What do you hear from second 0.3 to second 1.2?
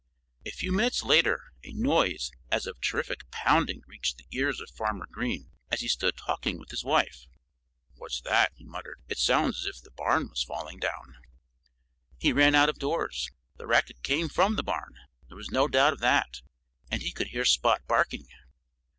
A few minutes